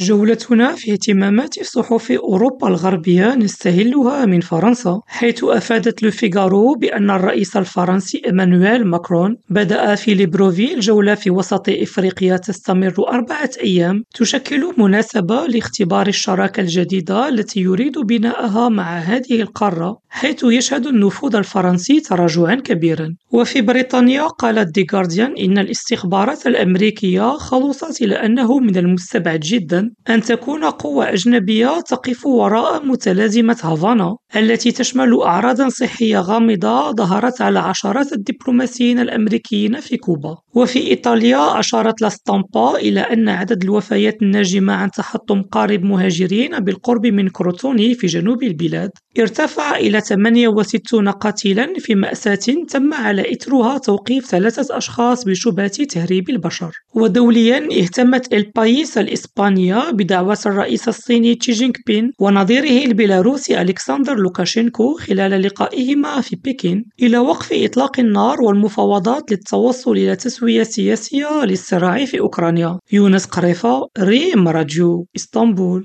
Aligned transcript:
جولتنا 0.00 0.74
في 0.74 0.92
اهتمامات 0.92 1.62
صحف 1.62 2.12
أوروبا 2.12 2.68
الغربية 2.68 3.34
نستهلها 3.34 4.24
من 4.24 4.40
فرنسا، 4.40 5.00
حيث 5.06 5.44
أفادت 5.44 6.02
لو 6.02 6.10
فيغارو 6.10 6.74
بأن 6.74 7.10
الرئيس 7.10 7.56
الفرنسي 7.56 8.22
إيمانويل 8.26 8.86
ماكرون 8.86 9.36
بدأ 9.50 9.94
في 9.94 10.14
ليبروفيل 10.14 10.80
جولة 10.80 11.14
في 11.14 11.30
وسط 11.30 11.68
إفريقيا 11.68 12.36
تستمر 12.36 12.94
أربعة 13.08 13.50
أيام 13.64 14.02
تشكل 14.14 14.72
مناسبة 14.78 15.46
لاختبار 15.46 16.06
الشراكة 16.06 16.60
الجديدة 16.60 17.28
التي 17.28 17.60
يريد 17.60 17.98
بناءها 17.98 18.68
مع 18.68 18.98
هذه 18.98 19.42
القارة، 19.42 19.98
حيث 20.16 20.44
يشهد 20.44 20.86
النفوذ 20.86 21.36
الفرنسي 21.36 22.00
تراجعا 22.00 22.54
كبيرا، 22.54 23.14
وفي 23.32 23.60
بريطانيا 23.60 24.22
قالت 24.22 24.74
دي 24.74 24.86
غارديان 24.92 25.34
إن 25.38 25.58
الاستخبارات 25.58 26.46
الأمريكية 26.46 27.36
خلصت 27.36 28.02
إلى 28.02 28.14
أنه 28.14 28.58
من 28.58 28.76
المستبعد 28.76 29.40
جدا 29.40 29.90
أن 30.10 30.22
تكون 30.22 30.64
قوة 30.64 31.12
أجنبية 31.12 31.80
تقف 31.80 32.26
وراء 32.26 32.86
متلازمة 32.86 33.56
هافانا 33.62 34.16
التي 34.36 34.72
تشمل 34.72 35.20
أعراضا 35.22 35.68
صحية 35.68 36.18
غامضة 36.18 36.92
ظهرت 36.92 37.42
على 37.42 37.58
عشرات 37.58 38.12
الدبلوماسيين 38.12 38.98
الأمريكيين 39.00 39.80
في 39.80 39.96
كوبا، 39.96 40.36
وفي 40.56 40.78
إيطاليا 40.78 41.60
أشارت 41.60 42.02
لا 42.02 42.08
ستامبا 42.08 42.76
إلى 42.76 43.00
أن 43.00 43.28
عدد 43.28 43.62
الوفيات 43.62 44.22
الناجمة 44.22 44.72
عن 44.72 44.90
تحطم 44.90 45.42
قارب 45.42 45.82
مهاجرين 45.84 46.60
بالقرب 46.60 47.06
من 47.06 47.28
كروتوني 47.28 47.94
في 47.94 48.06
جنوب 48.06 48.42
البلاد. 48.42 48.90
ارتفع 49.18 49.76
إلى 49.76 50.00
ثمانية 50.00 50.48
وستون 50.48 51.08
قتيلا 51.08 51.74
في 51.78 51.94
مأساة 51.94 52.64
تم 52.68 52.94
على 52.94 53.32
إثرها 53.32 53.78
توقيف 53.78 54.26
ثلاثة 54.26 54.76
أشخاص 54.76 55.24
بشبهة 55.24 55.68
تهريب 55.68 56.30
البشر، 56.30 56.70
ودوليا 56.96 57.68
اهتمت 57.72 58.32
إل 58.32 58.50
بايس 58.56 58.98
الإسبانية 58.98 59.90
بدعوة 59.90 60.38
الرئيس 60.46 60.88
الصيني 60.88 61.34
تشي 61.34 61.52
جينغ 61.52 61.72
بين 61.86 62.12
ونظيره 62.20 62.84
البيلاروسي 62.86 63.62
ألكسندر 63.62 64.14
لوكاشينكو 64.14 64.94
خلال 64.94 65.42
لقائهما 65.42 66.20
في 66.20 66.36
بكين 66.36 66.84
إلى 67.02 67.18
وقف 67.18 67.48
إطلاق 67.52 68.00
النار 68.00 68.42
والمفاوضات 68.42 69.30
للتوصل 69.30 69.92
إلى 69.92 70.16
تسوية 70.16 70.62
سياسية 70.62 71.44
للصراع 71.44 72.04
في 72.04 72.20
أوكرانيا. 72.20 72.78
يونس 72.92 73.24
قريفة 73.24 73.88
ريم 73.98 74.48
راديو 74.48 75.06
إسطنبول 75.16 75.84